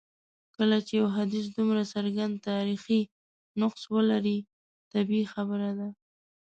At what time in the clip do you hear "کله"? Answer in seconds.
0.55-0.77